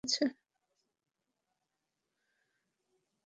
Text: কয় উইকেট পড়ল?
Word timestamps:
কয় 0.03 0.07
উইকেট 0.07 0.21
পড়ল? 0.21 0.31